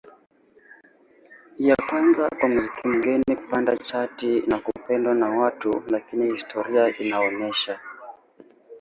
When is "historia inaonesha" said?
6.33-7.79